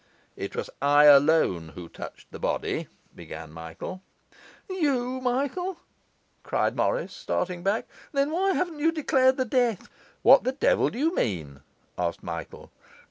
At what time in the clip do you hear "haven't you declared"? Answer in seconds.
8.53-9.37